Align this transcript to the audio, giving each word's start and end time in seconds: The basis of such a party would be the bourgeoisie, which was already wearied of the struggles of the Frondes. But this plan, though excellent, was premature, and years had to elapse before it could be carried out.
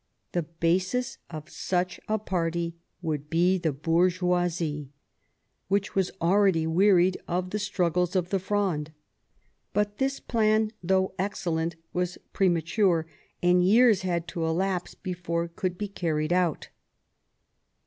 The 0.31 0.41
basis 0.41 1.19
of 1.29 1.47
such 1.47 1.99
a 2.07 2.17
party 2.17 2.73
would 3.03 3.29
be 3.29 3.59
the 3.59 3.71
bourgeoisie, 3.71 4.89
which 5.67 5.93
was 5.93 6.09
already 6.19 6.65
wearied 6.65 7.17
of 7.27 7.51
the 7.51 7.59
struggles 7.59 8.15
of 8.15 8.31
the 8.31 8.39
Frondes. 8.39 8.93
But 9.73 9.99
this 9.99 10.19
plan, 10.19 10.71
though 10.81 11.13
excellent, 11.19 11.75
was 11.93 12.17
premature, 12.33 13.05
and 13.43 13.63
years 13.63 14.01
had 14.01 14.27
to 14.29 14.43
elapse 14.45 14.95
before 14.95 15.43
it 15.43 15.55
could 15.55 15.77
be 15.77 15.87
carried 15.87 16.33
out. 16.33 16.69